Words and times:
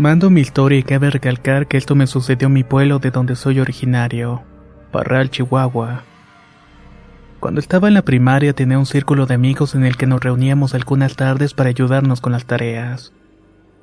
Mando 0.00 0.30
mi 0.30 0.40
historia 0.40 0.78
y 0.78 0.82
cabe 0.82 1.10
recalcar 1.10 1.66
que 1.66 1.76
esto 1.76 1.94
me 1.94 2.06
sucedió 2.06 2.46
en 2.46 2.54
mi 2.54 2.64
pueblo 2.64 3.00
de 3.00 3.10
donde 3.10 3.36
soy 3.36 3.60
originario, 3.60 4.42
Parral, 4.92 5.28
Chihuahua. 5.28 6.04
Cuando 7.38 7.60
estaba 7.60 7.86
en 7.86 7.92
la 7.92 8.00
primaria 8.00 8.54
tenía 8.54 8.78
un 8.78 8.86
círculo 8.86 9.26
de 9.26 9.34
amigos 9.34 9.74
en 9.74 9.84
el 9.84 9.98
que 9.98 10.06
nos 10.06 10.22
reuníamos 10.22 10.72
algunas 10.72 11.16
tardes 11.16 11.52
para 11.52 11.68
ayudarnos 11.68 12.22
con 12.22 12.32
las 12.32 12.46
tareas. 12.46 13.12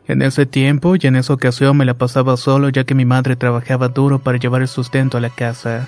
En 0.08 0.24
ese 0.24 0.48
tiempo 0.48 0.96
y 0.96 1.06
en 1.06 1.18
esa 1.18 1.34
ocasión 1.34 1.78
me 1.78 1.86
la 1.86 1.94
pasaba 1.94 2.36
solo 2.36 2.70
ya 2.70 2.84
que 2.84 2.96
mi 2.96 3.06
madre 3.06 3.36
trabajaba 3.36 3.90
duro 3.90 4.18
para 4.18 4.40
llevar 4.40 4.64
el 4.64 4.68
sustento 4.68 5.20
a 5.20 5.22
la 5.22 5.30
casa. 5.30 5.88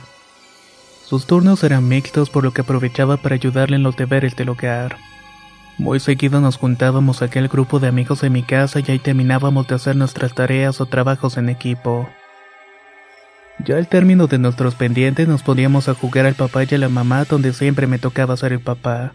Sus 1.05 1.25
turnos 1.25 1.63
eran 1.63 1.87
mixtos 1.87 2.29
por 2.29 2.43
lo 2.43 2.53
que 2.53 2.61
aprovechaba 2.61 3.17
para 3.17 3.33
ayudarle 3.33 3.77
en 3.77 3.83
los 3.83 3.97
deberes 3.97 4.35
del 4.35 4.49
hogar. 4.49 4.95
Muy 5.79 6.01
seguido 6.01 6.41
nos 6.41 6.57
juntábamos 6.57 7.21
aquel 7.21 7.47
grupo 7.47 7.79
de 7.79 7.87
amigos 7.87 8.21
en 8.23 8.33
mi 8.33 8.43
casa 8.43 8.81
y 8.81 8.91
ahí 8.91 8.99
terminábamos 8.99 9.65
de 9.69 9.75
hacer 9.75 9.95
nuestras 9.95 10.33
tareas 10.33 10.81
o 10.81 10.85
trabajos 10.87 11.37
en 11.37 11.47
equipo. 11.47 12.09
Ya 13.65 13.77
al 13.77 13.87
término 13.87 14.27
de 14.27 14.39
nuestros 14.39 14.75
pendientes 14.75 15.29
nos 15.29 15.41
poníamos 15.41 15.87
a 15.87 15.93
jugar 15.93 16.25
al 16.25 16.35
papá 16.35 16.65
y 16.65 16.75
a 16.75 16.77
la 16.77 16.89
mamá 16.89 17.23
donde 17.23 17.53
siempre 17.53 17.87
me 17.87 17.97
tocaba 17.97 18.35
ser 18.35 18.51
el 18.51 18.59
papá. 18.59 19.13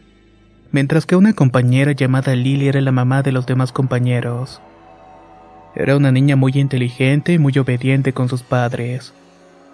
Mientras 0.72 1.04
que 1.04 1.16
una 1.16 1.34
compañera 1.34 1.92
llamada 1.92 2.34
Lily 2.34 2.68
era 2.68 2.80
la 2.80 2.92
mamá 2.92 3.22
de 3.22 3.32
los 3.32 3.44
demás 3.44 3.70
compañeros. 3.70 4.62
Era 5.74 5.98
una 5.98 6.12
niña 6.12 6.34
muy 6.34 6.52
inteligente 6.54 7.34
y 7.34 7.38
muy 7.38 7.58
obediente 7.58 8.14
con 8.14 8.30
sus 8.30 8.42
padres. 8.42 9.12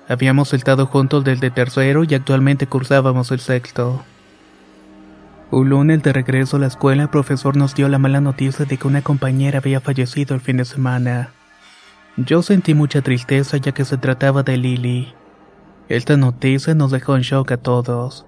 Habíamos 0.08 0.52
estado 0.54 0.86
juntos 0.86 1.22
desde 1.22 1.52
tercero 1.52 2.02
y 2.02 2.12
actualmente 2.16 2.66
cursábamos 2.66 3.30
el 3.30 3.38
sexto. 3.38 4.02
Un 5.52 5.68
lunes 5.68 6.00
de 6.04 6.12
regreso 6.12 6.56
a 6.56 6.60
la 6.60 6.68
escuela, 6.68 7.02
el 7.02 7.08
profesor 7.08 7.56
nos 7.56 7.74
dio 7.74 7.88
la 7.88 7.98
mala 7.98 8.20
noticia 8.20 8.66
de 8.66 8.76
que 8.76 8.86
una 8.86 9.02
compañera 9.02 9.58
había 9.58 9.80
fallecido 9.80 10.36
el 10.36 10.40
fin 10.40 10.58
de 10.58 10.64
semana. 10.64 11.30
Yo 12.16 12.42
sentí 12.42 12.72
mucha 12.72 13.02
tristeza 13.02 13.56
ya 13.56 13.72
que 13.72 13.84
se 13.84 13.96
trataba 13.96 14.44
de 14.44 14.56
Lily. 14.56 15.12
Esta 15.88 16.16
noticia 16.16 16.74
nos 16.74 16.92
dejó 16.92 17.16
en 17.16 17.22
shock 17.22 17.50
a 17.50 17.56
todos. 17.56 18.26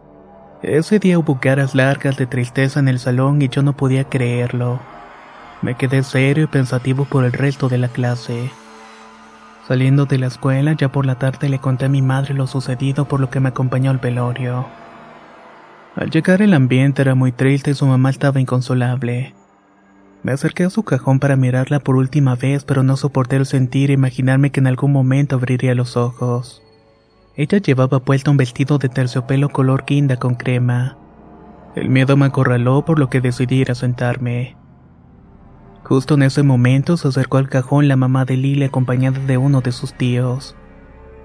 Ese 0.63 0.99
día 0.99 1.17
hubo 1.17 1.39
caras 1.39 1.77
largas 1.77 2.17
de 2.17 2.27
tristeza 2.27 2.81
en 2.81 2.89
el 2.89 2.99
salón 2.99 3.41
y 3.41 3.49
yo 3.49 3.63
no 3.63 3.77
podía 3.77 4.03
creerlo. 4.03 4.81
Me 5.61 5.77
quedé 5.77 6.03
serio 6.03 6.45
y 6.45 6.49
pensativo 6.49 7.05
por 7.05 7.25
el 7.25 7.33
resto 7.33 7.69
de 7.69 7.79
la 7.79 7.89
clase. 7.89 8.51
Saliendo 9.69 10.07
de 10.07 10.19
la 10.19 10.27
escuela, 10.27 10.73
ya 10.73 10.91
por 10.91 11.07
la 11.07 11.21
tarde 11.21 11.49
le 11.49 11.61
conté 11.61 11.85
a 11.85 11.89
mi 11.89 12.03
madre 12.03 12.35
lo 12.35 12.49
sucedido 12.49 13.05
por 13.05 13.21
lo 13.21 13.31
que 13.31 13.39
me 13.39 13.51
acompañó 13.51 13.93
al 13.93 13.99
velorio. 13.99 14.67
Al 15.95 16.11
llegar 16.11 16.41
el 16.41 16.55
ambiente 16.55 17.03
era 17.03 17.15
muy 17.15 17.33
triste 17.33 17.73
y 17.73 17.75
su 17.75 17.87
mamá 17.87 18.09
estaba 18.11 18.41
inconsolable. 18.41 19.35
Me 20.23 20.33
acerqué 20.33 20.65
a 20.65 20.71
su 20.71 20.85
cajón 20.85 21.19
para 21.19 21.37
mirarla 21.37 21.81
por 21.81 21.97
última 21.97 22.35
vez, 22.35 22.65
pero 22.65 22.83
no 22.83 22.97
soporté 22.97 23.37
el 23.37 23.45
sentir 23.45 23.91
e 23.91 23.95
imaginarme 23.95 24.51
que 24.51 24.61
en 24.61 24.69
algún 24.69 24.93
momento 24.93 25.37
abriría 25.37 25.75
los 25.75 25.97
ojos. 25.97 26.63
Ella 27.37 27.59
llevaba 27.59 28.01
puesto 28.01 28.31
un 28.31 28.37
vestido 28.37 28.79
de 28.79 28.89
terciopelo 28.89 29.51
color 29.51 29.85
guinda 29.87 30.17
con 30.17 30.35
crema. 30.35 30.97
El 31.75 31.91
miedo 31.91 32.17
me 32.17 32.27
acorraló 32.27 32.85
por 32.85 32.99
lo 32.99 33.11
que 33.11 33.21
decidí 33.21 33.57
ir 33.57 33.71
a 33.71 33.75
sentarme. 33.75 34.57
Justo 35.85 36.15
en 36.15 36.23
ese 36.23 36.43
momento 36.43 36.97
se 36.97 37.09
acercó 37.09 37.39
al 37.39 37.49
cajón 37.49 37.89
la 37.89 37.97
mamá 37.97 38.25
de 38.25 38.37
Lily 38.37 38.65
acompañada 38.65 39.19
de 39.19 39.37
uno 39.37 39.61
de 39.61 39.73
sus 39.73 39.93
tíos. 39.93 40.57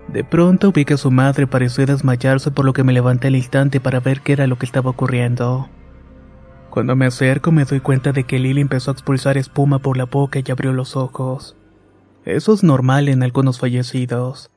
De 0.08 0.24
pronto 0.24 0.72
vi 0.72 0.86
que 0.86 0.98
su 0.98 1.12
madre 1.12 1.48
pareció 1.48 1.86
desmayarse 1.86 2.50
por 2.52 2.66
lo 2.66 2.74
que 2.74 2.84
me 2.84 2.94
levanté 2.94 3.28
al 3.28 3.36
instante 3.36 3.82
para 3.82 4.00
ver 4.00 4.22
qué 4.22 4.34
era 4.34 4.48
lo 4.48 4.58
que 4.58 4.66
estaba 4.66 4.90
ocurriendo. 4.90 5.68
Cuando 6.70 6.96
me 6.96 7.08
acerco 7.08 7.52
me 7.52 7.66
doy 7.66 7.82
cuenta 7.82 8.14
de 8.14 8.24
que 8.24 8.40
Lily 8.40 8.62
empezó 8.62 8.92
a 8.92 8.94
expulsar 8.94 9.38
espuma 9.38 9.80
por 9.80 9.98
la 9.98 10.06
boca 10.06 10.40
y 10.40 10.52
abrió 10.52 10.72
los 10.72 10.96
ojos. 10.96 11.58
Eso 12.24 12.54
es 12.54 12.64
normal 12.64 13.10
en 13.10 13.24
algunos 13.24 13.60
fallecidos. 13.60 14.50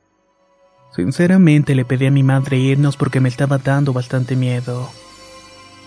Sinceramente 0.95 1.73
le 1.75 1.85
pedí 1.85 2.05
a 2.05 2.11
mi 2.11 2.23
madre 2.23 2.57
irnos 2.57 2.95
porque 2.95 3.19
me 3.19 3.29
estaba 3.29 3.57
dando 3.57 3.91
bastante 3.91 4.35
miedo. 4.35 4.89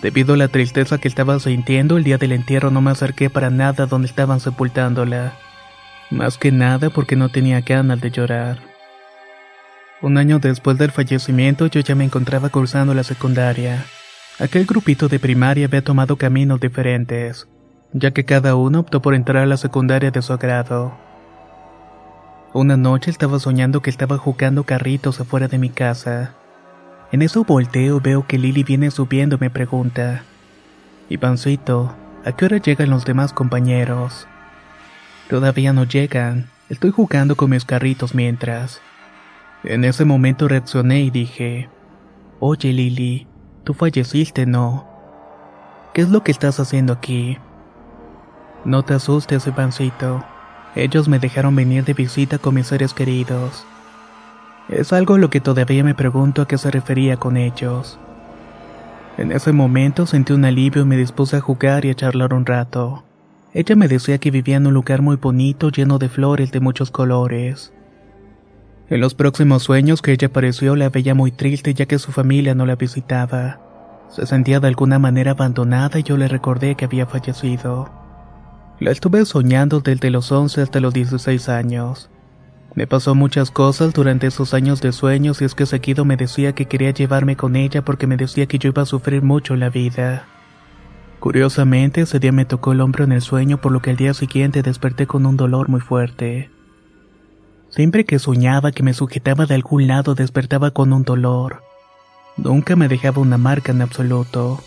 Debido 0.02 0.34
a 0.34 0.36
la 0.36 0.48
tristeza 0.48 0.98
que 0.98 1.08
estaba 1.08 1.38
sintiendo 1.38 1.96
el 1.96 2.04
día 2.04 2.18
del 2.18 2.32
entierro 2.32 2.70
no 2.70 2.82
me 2.82 2.90
acerqué 2.90 3.30
para 3.30 3.48
nada 3.48 3.86
donde 3.86 4.08
estaban 4.08 4.40
sepultándola. 4.40 5.34
Más 6.10 6.36
que 6.36 6.52
nada 6.52 6.90
porque 6.90 7.16
no 7.16 7.30
tenía 7.30 7.60
ganas 7.62 8.00
de 8.00 8.10
llorar. 8.10 8.73
Un 10.04 10.18
año 10.18 10.38
después 10.38 10.76
del 10.76 10.90
fallecimiento 10.90 11.66
yo 11.66 11.80
ya 11.80 11.94
me 11.94 12.04
encontraba 12.04 12.50
cursando 12.50 12.92
la 12.92 13.04
secundaria. 13.04 13.86
Aquel 14.38 14.66
grupito 14.66 15.08
de 15.08 15.18
primaria 15.18 15.64
había 15.64 15.82
tomado 15.82 16.16
caminos 16.16 16.60
diferentes, 16.60 17.48
ya 17.94 18.10
que 18.10 18.26
cada 18.26 18.54
uno 18.54 18.80
optó 18.80 19.00
por 19.00 19.14
entrar 19.14 19.44
a 19.44 19.46
la 19.46 19.56
secundaria 19.56 20.10
de 20.10 20.20
su 20.20 20.34
agrado. 20.34 20.92
Una 22.52 22.76
noche 22.76 23.10
estaba 23.10 23.38
soñando 23.38 23.80
que 23.80 23.88
estaba 23.88 24.18
jugando 24.18 24.64
carritos 24.64 25.22
afuera 25.22 25.48
de 25.48 25.56
mi 25.56 25.70
casa. 25.70 26.34
En 27.10 27.22
eso 27.22 27.42
volteo 27.42 27.98
veo 27.98 28.26
que 28.26 28.36
Lily 28.36 28.62
viene 28.62 28.90
subiendo 28.90 29.36
y 29.36 29.38
me 29.38 29.48
pregunta, 29.48 30.24
Ivancito, 31.08 31.96
¿a 32.26 32.32
qué 32.32 32.44
hora 32.44 32.58
llegan 32.58 32.90
los 32.90 33.06
demás 33.06 33.32
compañeros? 33.32 34.26
Todavía 35.30 35.72
no 35.72 35.84
llegan, 35.84 36.50
estoy 36.68 36.90
jugando 36.90 37.36
con 37.36 37.48
mis 37.48 37.64
carritos 37.64 38.14
mientras. 38.14 38.82
En 39.64 39.84
ese 39.84 40.04
momento 40.04 40.46
reaccioné 40.46 41.00
y 41.00 41.10
dije, 41.10 41.70
Oye 42.38 42.72
Lily, 42.72 43.26
tú 43.64 43.72
falleciste, 43.72 44.44
¿no? 44.44 44.86
¿Qué 45.94 46.02
es 46.02 46.10
lo 46.10 46.22
que 46.22 46.32
estás 46.32 46.60
haciendo 46.60 46.92
aquí? 46.92 47.38
No 48.66 48.82
te 48.82 48.92
asustes, 48.92 49.46
Ivancito. 49.46 50.22
Ellos 50.74 51.08
me 51.08 51.18
dejaron 51.18 51.56
venir 51.56 51.84
de 51.84 51.94
visita 51.94 52.38
con 52.38 52.56
mis 52.56 52.66
seres 52.66 52.92
queridos. 52.92 53.64
Es 54.68 54.92
algo 54.92 55.16
lo 55.16 55.30
que 55.30 55.40
todavía 55.40 55.82
me 55.82 55.94
pregunto 55.94 56.42
a 56.42 56.48
qué 56.48 56.58
se 56.58 56.70
refería 56.70 57.16
con 57.16 57.38
ellos. 57.38 57.98
En 59.16 59.32
ese 59.32 59.52
momento 59.52 60.04
sentí 60.04 60.32
un 60.32 60.44
alivio 60.44 60.82
y 60.82 60.86
me 60.86 60.96
dispuse 60.96 61.36
a 61.36 61.40
jugar 61.40 61.86
y 61.86 61.90
a 61.90 61.94
charlar 61.94 62.34
un 62.34 62.44
rato. 62.44 63.04
Ella 63.54 63.76
me 63.76 63.88
decía 63.88 64.18
que 64.18 64.30
vivía 64.30 64.56
en 64.56 64.66
un 64.66 64.74
lugar 64.74 65.00
muy 65.00 65.16
bonito 65.16 65.70
lleno 65.70 65.98
de 65.98 66.08
flores 66.08 66.50
de 66.50 66.60
muchos 66.60 66.90
colores. 66.90 67.72
En 68.94 69.00
los 69.00 69.16
próximos 69.16 69.64
sueños 69.64 70.02
que 70.02 70.12
ella 70.12 70.28
apareció 70.28 70.76
la 70.76 70.88
veía 70.88 71.16
muy 71.16 71.32
triste 71.32 71.74
ya 71.74 71.84
que 71.84 71.98
su 71.98 72.12
familia 72.12 72.54
no 72.54 72.64
la 72.64 72.76
visitaba. 72.76 73.58
Se 74.08 74.24
sentía 74.24 74.60
de 74.60 74.68
alguna 74.68 75.00
manera 75.00 75.32
abandonada 75.32 75.98
y 75.98 76.04
yo 76.04 76.16
le 76.16 76.28
recordé 76.28 76.76
que 76.76 76.84
había 76.84 77.04
fallecido. 77.04 77.90
La 78.78 78.92
estuve 78.92 79.24
soñando 79.24 79.80
desde 79.80 80.10
los 80.10 80.30
11 80.30 80.62
hasta 80.62 80.78
los 80.78 80.94
16 80.94 81.48
años. 81.48 82.08
Me 82.76 82.86
pasó 82.86 83.16
muchas 83.16 83.50
cosas 83.50 83.92
durante 83.92 84.28
esos 84.28 84.54
años 84.54 84.80
de 84.80 84.92
sueños 84.92 85.42
y 85.42 85.44
es 85.44 85.56
que 85.56 85.66
seguido 85.66 86.04
me 86.04 86.16
decía 86.16 86.54
que 86.54 86.66
quería 86.66 86.92
llevarme 86.92 87.34
con 87.34 87.56
ella 87.56 87.84
porque 87.84 88.06
me 88.06 88.16
decía 88.16 88.46
que 88.46 88.60
yo 88.60 88.68
iba 88.68 88.82
a 88.82 88.86
sufrir 88.86 89.22
mucho 89.22 89.56
la 89.56 89.70
vida. 89.70 90.26
Curiosamente, 91.18 92.02
ese 92.02 92.20
día 92.20 92.30
me 92.30 92.44
tocó 92.44 92.70
el 92.70 92.80
hombro 92.80 93.02
en 93.02 93.10
el 93.10 93.22
sueño, 93.22 93.60
por 93.60 93.72
lo 93.72 93.82
que 93.82 93.90
al 93.90 93.96
día 93.96 94.14
siguiente 94.14 94.62
desperté 94.62 95.08
con 95.08 95.26
un 95.26 95.36
dolor 95.36 95.68
muy 95.68 95.80
fuerte. 95.80 96.52
Siempre 97.74 98.04
que 98.04 98.20
soñaba 98.20 98.70
que 98.70 98.84
me 98.84 98.94
sujetaba 98.94 99.46
de 99.46 99.56
algún 99.56 99.88
lado, 99.88 100.14
despertaba 100.14 100.70
con 100.70 100.92
un 100.92 101.02
dolor. 101.02 101.64
Nunca 102.36 102.76
me 102.76 102.86
dejaba 102.86 103.20
una 103.20 103.36
marca 103.36 103.72
en 103.72 103.82
absoluto. 103.82 104.62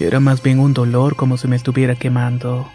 Era 0.00 0.18
más 0.18 0.42
bien 0.42 0.58
un 0.58 0.74
dolor 0.74 1.14
como 1.14 1.36
si 1.36 1.46
me 1.46 1.54
estuviera 1.54 1.94
quemando. 1.94 2.68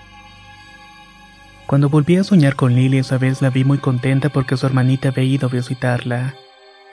Cuando 1.68 1.90
volví 1.90 2.16
a 2.16 2.24
soñar 2.24 2.56
con 2.56 2.74
Lily 2.74 3.00
esa 3.00 3.18
vez 3.18 3.42
la 3.42 3.50
vi 3.50 3.66
muy 3.66 3.80
contenta 3.80 4.30
porque 4.30 4.56
su 4.56 4.66
hermanita 4.66 5.10
había 5.10 5.26
ido 5.26 5.48
a 5.50 5.52
visitarla. 5.52 6.36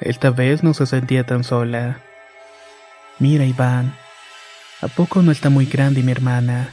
Esta 0.00 0.30
vez 0.30 0.64
no 0.64 0.74
se 0.74 0.86
sentía 0.86 1.24
tan 1.24 1.44
sola. 1.44 2.00
Mira, 3.20 3.44
Iván, 3.44 3.94
¿A 4.82 4.88
poco 4.88 5.22
no 5.22 5.32
está 5.32 5.48
muy 5.48 5.64
grande 5.64 6.02
mi 6.02 6.12
hermana? 6.12 6.68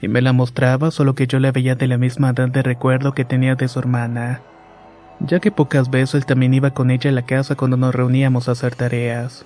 Y 0.00 0.08
me 0.08 0.22
la 0.22 0.32
mostraba, 0.32 0.90
solo 0.90 1.14
que 1.14 1.26
yo 1.26 1.38
la 1.38 1.52
veía 1.52 1.74
de 1.74 1.86
la 1.86 1.98
misma 1.98 2.30
edad 2.30 2.48
de 2.48 2.62
recuerdo 2.62 3.12
que 3.12 3.26
tenía 3.26 3.56
de 3.56 3.68
su 3.68 3.78
hermana, 3.78 4.40
ya 5.20 5.38
que 5.38 5.50
pocas 5.50 5.90
veces 5.90 6.26
también 6.26 6.54
iba 6.54 6.70
con 6.70 6.90
ella 6.90 7.10
a 7.10 7.12
la 7.12 7.22
casa 7.22 7.54
cuando 7.54 7.76
nos 7.76 7.94
reuníamos 7.94 8.48
a 8.48 8.52
hacer 8.52 8.74
tareas. 8.74 9.44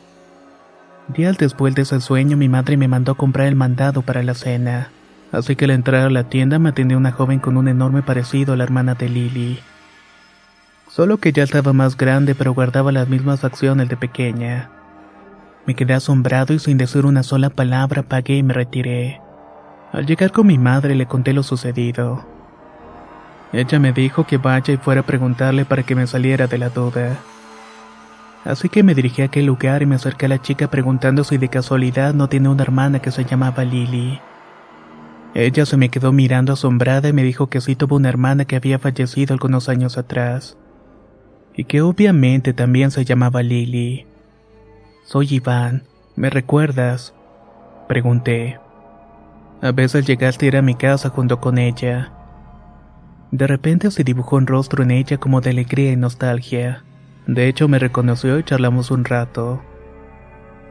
Días 1.08 1.36
después 1.36 1.74
de 1.74 1.82
ese 1.82 2.00
sueño, 2.00 2.36
mi 2.36 2.48
madre 2.48 2.76
me 2.76 2.88
mandó 2.88 3.12
a 3.12 3.16
comprar 3.16 3.48
el 3.48 3.56
mandado 3.56 4.02
para 4.02 4.22
la 4.22 4.34
cena, 4.34 4.90
así 5.32 5.56
que 5.56 5.66
al 5.66 5.72
entrar 5.72 6.02
a 6.02 6.10
la 6.10 6.24
tienda 6.24 6.58
me 6.58 6.70
atendió 6.70 6.96
una 6.96 7.12
joven 7.12 7.40
con 7.40 7.56
un 7.56 7.68
enorme 7.68 8.02
parecido 8.02 8.54
a 8.54 8.56
la 8.56 8.64
hermana 8.64 8.94
de 8.94 9.08
Lily. 9.08 9.58
Solo 10.88 11.18
que 11.18 11.32
ya 11.32 11.42
estaba 11.42 11.72
más 11.72 11.96
grande, 11.96 12.34
pero 12.34 12.54
guardaba 12.54 12.92
las 12.92 13.08
mismas 13.08 13.44
acciones 13.44 13.88
de 13.88 13.96
pequeña. 13.96 14.70
Me 15.66 15.74
quedé 15.74 15.94
asombrado 15.94 16.54
y 16.54 16.58
sin 16.58 16.78
decir 16.78 17.04
una 17.04 17.22
sola 17.22 17.50
palabra 17.50 18.02
pagué 18.02 18.36
y 18.36 18.42
me 18.42 18.54
retiré. 18.54 19.20
Al 19.92 20.06
llegar 20.06 20.30
con 20.30 20.46
mi 20.46 20.58
madre 20.58 20.94
le 20.94 21.06
conté 21.06 21.32
lo 21.32 21.42
sucedido. 21.42 22.33
Ella 23.54 23.78
me 23.78 23.92
dijo 23.92 24.26
que 24.26 24.36
vaya 24.36 24.74
y 24.74 24.78
fuera 24.78 25.02
a 25.02 25.06
preguntarle 25.06 25.64
para 25.64 25.84
que 25.84 25.94
me 25.94 26.08
saliera 26.08 26.48
de 26.48 26.58
la 26.58 26.70
duda. 26.70 27.18
Así 28.44 28.68
que 28.68 28.82
me 28.82 28.96
dirigí 28.96 29.22
a 29.22 29.26
aquel 29.26 29.46
lugar 29.46 29.80
y 29.80 29.86
me 29.86 29.94
acerqué 29.94 30.26
a 30.26 30.30
la 30.30 30.42
chica 30.42 30.68
preguntando 30.68 31.22
si 31.22 31.38
de 31.38 31.48
casualidad 31.48 32.14
no 32.14 32.28
tiene 32.28 32.48
una 32.48 32.64
hermana 32.64 32.98
que 32.98 33.12
se 33.12 33.24
llamaba 33.24 33.62
Lily. 33.62 34.18
Ella 35.34 35.66
se 35.66 35.76
me 35.76 35.88
quedó 35.88 36.10
mirando 36.10 36.52
asombrada 36.52 37.08
y 37.08 37.12
me 37.12 37.22
dijo 37.22 37.46
que 37.46 37.60
sí 37.60 37.76
tuvo 37.76 37.94
una 37.94 38.08
hermana 38.08 38.44
que 38.44 38.56
había 38.56 38.80
fallecido 38.80 39.34
algunos 39.34 39.68
años 39.68 39.98
atrás. 39.98 40.56
Y 41.54 41.62
que 41.64 41.80
obviamente 41.80 42.54
también 42.54 42.90
se 42.90 43.04
llamaba 43.04 43.44
Lily. 43.44 44.04
Soy 45.04 45.28
Iván. 45.30 45.84
¿Me 46.16 46.28
recuerdas? 46.28 47.14
Pregunté. 47.86 48.58
A 49.62 49.70
veces 49.70 50.08
llegaste 50.08 50.46
a 50.46 50.48
ir 50.48 50.56
a 50.56 50.62
mi 50.62 50.74
casa 50.74 51.08
junto 51.10 51.40
con 51.40 51.58
ella. 51.58 52.13
De 53.34 53.48
repente 53.48 53.90
se 53.90 54.04
dibujó 54.04 54.36
un 54.36 54.46
rostro 54.46 54.84
en 54.84 54.92
ella 54.92 55.18
como 55.18 55.40
de 55.40 55.50
alegría 55.50 55.90
y 55.90 55.96
nostalgia. 55.96 56.84
De 57.26 57.48
hecho, 57.48 57.66
me 57.66 57.80
reconoció 57.80 58.38
y 58.38 58.44
charlamos 58.44 58.92
un 58.92 59.04
rato. 59.04 59.60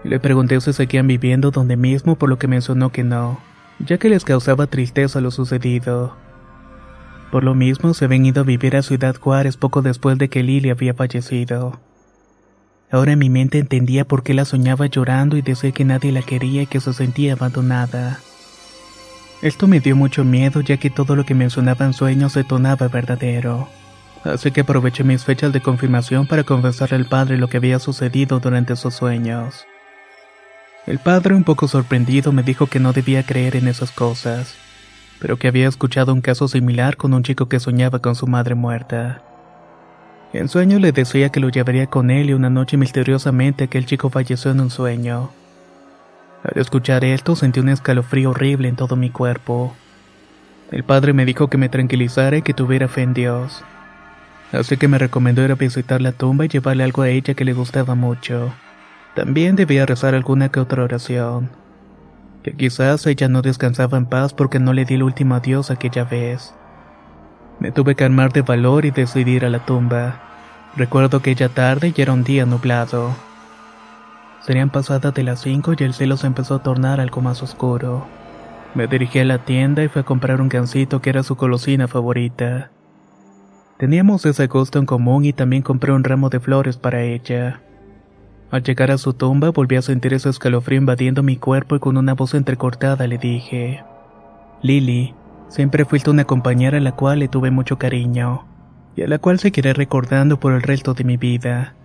Le 0.06 0.18
pregunté 0.22 0.62
si 0.62 0.72
seguían 0.72 1.06
viviendo 1.06 1.52
donde 1.52 1.76
mismo, 1.76 2.16
por 2.16 2.30
lo 2.30 2.38
que 2.40 2.48
mencionó 2.48 2.90
que 2.90 3.04
no, 3.04 3.42
ya 3.80 3.98
que 3.98 4.08
les 4.08 4.24
causaba 4.24 4.68
tristeza 4.68 5.20
lo 5.20 5.30
sucedido. 5.30 6.16
Por 7.34 7.44
lo 7.44 7.54
mismo, 7.54 7.94
se 7.94 8.06
habían 8.06 8.28
ido 8.28 8.44
a 8.44 8.46
vivir 8.46 8.78
a 8.78 8.82
Ciudad 8.82 9.18
Juárez 9.18 9.58
poco 9.58 9.82
después 9.82 10.18
de 10.18 10.30
que 10.30 10.42
Lily 10.42 10.70
había 10.70 10.94
fallecido. 10.94 11.82
Ahora 12.90 13.12
en 13.12 13.20
mi 13.20 13.30
mente 13.30 13.60
entendía 13.60 14.06
por 14.06 14.24
qué 14.24 14.34
la 14.34 14.46
soñaba 14.46 14.86
llorando 14.86 15.36
y 15.36 15.42
decía 15.42 15.74
que 15.74 15.84
nadie 15.84 16.14
la 16.14 16.22
quería 16.22 16.62
y 16.62 16.68
que 16.68 16.80
se 16.80 16.94
sentía 16.94 17.34
abandonada. 17.34 18.20
Esto 19.44 19.68
me 19.68 19.82
dio 19.82 19.94
mucho 19.98 20.24
miedo 20.24 20.62
ya 20.62 20.78
que 20.78 20.90
todo 20.90 21.18
lo 21.18 21.26
que 21.26 21.36
mencionaba 21.36 21.86
en 21.86 21.92
sueños 21.92 22.32
se 22.32 22.46
tornaba 22.46 22.88
verdadero. 22.88 23.68
Así 24.24 24.52
que 24.52 24.62
aproveché 24.62 25.04
mis 25.04 25.26
fechas 25.26 25.52
de 25.52 25.60
confirmación 25.60 26.26
para 26.28 26.46
confesarle 26.46 26.96
al 26.96 27.06
padre 27.08 27.38
lo 27.38 27.50
que 27.50 27.58
había 27.58 27.78
sucedido 27.80 28.40
durante 28.40 28.72
esos 28.72 28.94
sueños. 28.94 29.66
El 30.88 30.98
padre, 31.00 31.36
un 31.36 31.44
poco 31.44 31.68
sorprendido, 31.68 32.32
me 32.32 32.42
dijo 32.42 32.68
que 32.68 32.80
no 32.80 32.94
debía 32.94 33.26
creer 33.26 33.58
en 33.58 33.68
esas 33.68 33.92
cosas, 33.92 34.56
pero 35.20 35.36
que 35.36 35.50
había 35.50 35.68
escuchado 35.68 36.14
un 36.14 36.22
caso 36.22 36.48
similar 36.48 36.96
con 36.96 37.14
un 37.14 37.24
chico 37.24 37.50
que 37.50 37.60
soñaba 37.60 38.00
con 38.00 38.16
su 38.16 38.28
madre 38.28 38.56
muerta. 38.56 39.24
En 40.32 40.48
sueño 40.48 40.80
le 40.80 40.94
decía 40.94 41.34
que 41.34 41.42
lo 41.42 41.50
llevaría 41.50 41.88
con 41.88 42.12
él 42.12 42.30
y 42.30 42.34
una 42.34 42.50
noche 42.50 42.78
misteriosamente 42.78 43.66
aquel 43.66 43.86
chico 43.86 44.10
falleció 44.10 44.52
en 44.52 44.62
un 44.62 44.70
sueño. 44.70 45.32
Al 46.44 46.60
escuchar 46.60 47.06
esto 47.06 47.38
sentí 47.38 47.62
un 47.62 47.70
escalofrío 47.70 48.32
horrible 48.32 48.68
en 48.68 48.76
todo 48.76 48.98
mi 48.98 49.10
cuerpo. 49.10 49.74
El 50.72 50.84
padre 50.84 51.14
me 51.14 51.26
dijo 51.26 51.48
que 51.48 51.58
me 51.58 51.70
tranquilizara 51.70 52.38
y 52.38 52.42
que 52.42 52.54
tuviera 52.54 52.90
fe 52.90 53.04
en 53.04 53.14
Dios. 53.14 53.64
Así 54.52 54.76
que 54.76 54.90
me 54.90 54.98
recomendó 54.98 55.42
ir 55.42 55.52
a 55.52 55.56
visitar 55.56 56.02
la 56.02 56.12
tumba 56.12 56.46
y 56.46 56.50
llevarle 56.50 56.84
algo 56.84 57.02
a 57.02 57.10
ella 57.10 57.34
que 57.34 57.46
le 57.46 57.54
gustaba 57.54 57.96
mucho. 57.96 58.54
También 59.16 59.56
debía 59.56 59.86
rezar 59.86 60.16
alguna 60.16 60.50
que 60.50 60.60
otra 60.60 60.84
oración. 60.84 61.50
Que 62.44 62.52
quizás 62.52 63.06
ella 63.08 63.30
no 63.30 63.42
descansaba 63.42 63.98
en 63.98 64.06
paz 64.06 64.34
porque 64.34 64.60
no 64.60 64.74
le 64.74 64.84
di 64.84 64.96
el 64.96 65.04
último 65.04 65.36
adiós 65.36 65.72
aquella 65.72 66.04
vez. 66.04 66.54
Me 67.60 67.72
tuve 67.72 67.96
que 67.96 68.04
armar 68.04 68.34
de 68.34 68.42
valor 68.42 68.86
y 68.86 68.92
decidir 68.92 69.46
a 69.46 69.50
la 69.50 69.66
tumba. 69.66 70.20
Recuerdo 70.76 71.22
que 71.22 71.36
ya 71.36 71.48
tarde 71.48 71.94
y 71.96 72.02
era 72.02 72.12
un 72.12 72.24
día 72.24 72.46
nublado. 72.46 73.16
Serían 74.46 74.70
pasadas 74.70 75.14
de 75.14 75.24
las 75.24 75.42
5 75.42 75.74
y 75.78 75.84
el 75.84 75.94
cielo 75.94 76.18
se 76.18 76.28
empezó 76.28 76.56
a 76.56 76.64
tornar 76.64 77.00
algo 77.00 77.22
más 77.22 77.42
oscuro. 77.42 78.06
Me 78.76 78.88
dirigí 78.88 79.20
a 79.20 79.26
la 79.26 79.40
tienda 79.40 79.84
y 79.84 79.88
fui 79.88 80.02
a 80.02 80.06
comprar 80.06 80.42
un 80.42 80.50
gansito 80.50 81.02
que 81.02 81.10
era 81.10 81.24
su 81.24 81.36
colosina 81.36 81.88
favorita. 81.88 82.70
Teníamos 83.78 84.26
ese 84.26 84.48
gusto 84.48 84.80
en 84.80 84.86
común 84.86 85.26
y 85.26 85.34
también 85.34 85.64
compré 85.64 85.92
un 85.92 86.04
ramo 86.04 86.30
de 86.30 86.40
flores 86.40 86.78
para 86.78 87.04
ella. 87.04 87.62
Al 88.52 88.64
llegar 88.64 88.92
a 88.92 88.98
su 88.98 89.14
tumba 89.14 89.50
volví 89.50 89.78
a 89.78 89.82
sentir 89.82 90.14
ese 90.14 90.30
escalofrío 90.30 90.78
invadiendo 90.78 91.24
mi 91.24 91.38
cuerpo 91.38 91.76
y 91.76 91.80
con 91.80 91.98
una 91.98 92.14
voz 92.14 92.34
entrecortada 92.34 93.08
le 93.08 93.18
dije, 93.18 93.84
Lily, 94.62 95.16
Siempre 95.54 95.86
fuiste 95.86 96.10
una 96.10 96.26
compañera 96.26 96.80
a 96.80 96.82
la 96.82 96.94
cual 96.94 97.20
le 97.20 97.28
tuve 97.28 97.52
mucho 97.52 97.78
cariño, 97.78 98.44
y 98.96 99.04
a 99.04 99.08
la 99.08 99.20
cual 99.20 99.38
seguiré 99.38 99.74
recordando 99.74 100.40
por 100.40 100.54
el 100.54 100.64
resto 100.64 100.96
de 100.96 101.04
mi 101.04 101.16
vida. 101.16 101.76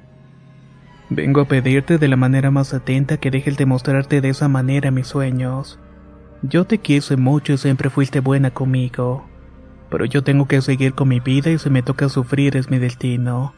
Vengo 1.10 1.40
a 1.40 1.44
pedirte 1.46 1.96
de 1.96 2.06
la 2.06 2.16
manera 2.16 2.50
más 2.50 2.75
atenta 2.75 3.16
que 3.16 3.31
dejes 3.31 3.56
de 3.56 3.64
mostrarte 3.64 4.20
de 4.20 4.28
esa 4.28 4.49
manera 4.49 4.90
mis 4.90 5.06
sueños. 5.06 5.78
Yo 6.43 6.66
te 6.66 6.78
quise 6.78 7.16
mucho 7.16 7.55
y 7.55 7.58
siempre 7.58 7.88
fuiste 7.88 8.20
buena 8.20 8.50
conmigo, 8.50 9.26
pero 9.90 10.05
yo 10.05 10.22
tengo 10.22 10.46
que 10.46 10.60
seguir 10.60 10.93
con 10.93 11.08
mi 11.08 11.19
vida 11.19 11.50
y 11.50 11.58
si 11.58 11.70
me 11.70 11.82
toca 11.82 12.10
sufrir 12.10 12.56
es 12.56 12.69
mi 12.69 12.79
destino. 12.79 13.55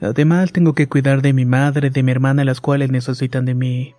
Además 0.00 0.52
tengo 0.52 0.72
que 0.74 0.88
cuidar 0.88 1.20
de 1.20 1.32
mi 1.32 1.44
madre 1.44 1.88
y 1.88 1.90
de 1.90 2.02
mi 2.02 2.12
hermana 2.12 2.44
las 2.44 2.60
cuales 2.60 2.90
necesitan 2.90 3.44
de 3.44 3.54
mí. 3.54 3.94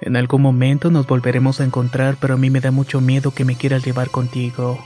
En 0.00 0.16
algún 0.16 0.42
momento 0.42 0.90
nos 0.90 1.06
volveremos 1.06 1.60
a 1.60 1.64
encontrar, 1.64 2.16
pero 2.20 2.34
a 2.34 2.36
mí 2.38 2.48
me 2.48 2.60
da 2.60 2.70
mucho 2.70 3.00
miedo 3.00 3.32
que 3.32 3.44
me 3.44 3.56
quieras 3.56 3.84
llevar 3.84 4.10
contigo. 4.10 4.78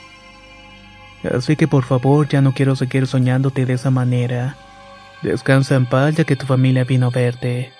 Así 1.23 1.55
que 1.55 1.67
por 1.67 1.83
favor 1.83 2.27
ya 2.27 2.41
no 2.41 2.53
quiero 2.53 2.75
seguir 2.75 3.07
soñándote 3.07 3.65
de 3.65 3.73
esa 3.73 3.91
manera. 3.91 4.57
Descansa 5.21 5.75
en 5.75 5.85
paz 5.85 6.15
ya 6.15 6.23
que 6.23 6.35
tu 6.35 6.45
familia 6.45 6.83
vino 6.83 7.07
a 7.07 7.09
verte. 7.11 7.71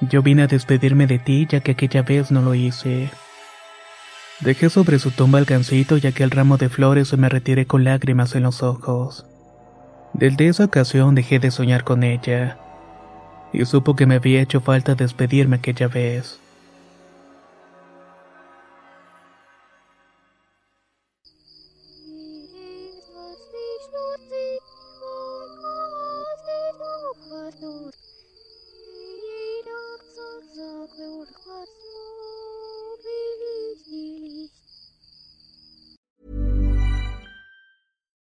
Yo 0.00 0.22
vine 0.22 0.42
a 0.42 0.46
despedirme 0.46 1.06
de 1.06 1.18
ti 1.18 1.46
ya 1.48 1.60
que 1.60 1.72
aquella 1.72 2.02
vez 2.02 2.30
no 2.30 2.40
lo 2.40 2.54
hice. 2.54 3.10
Dejé 4.40 4.70
sobre 4.70 4.98
su 4.98 5.10
tumba 5.10 5.38
el 5.38 5.44
gancito 5.44 5.96
y 5.98 6.06
aquel 6.06 6.30
ramo 6.30 6.56
de 6.56 6.68
flores 6.68 7.12
y 7.12 7.16
me 7.16 7.28
retiré 7.28 7.66
con 7.66 7.84
lágrimas 7.84 8.34
en 8.34 8.44
los 8.44 8.62
ojos. 8.62 9.26
Desde 10.14 10.48
esa 10.48 10.64
ocasión 10.64 11.14
dejé 11.14 11.38
de 11.38 11.50
soñar 11.50 11.84
con 11.84 12.02
ella 12.02 12.58
y 13.52 13.64
supo 13.64 13.94
que 13.96 14.06
me 14.06 14.16
había 14.16 14.40
hecho 14.40 14.60
falta 14.60 14.94
despedirme 14.94 15.56
aquella 15.56 15.88
vez. 15.88 16.40